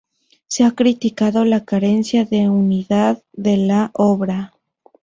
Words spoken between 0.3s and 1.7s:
Se ha criticado la